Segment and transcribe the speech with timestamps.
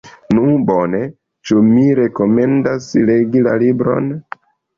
[0.35, 1.01] Nu bone,
[1.49, 4.11] ĉu mi rekomendas legi la libron?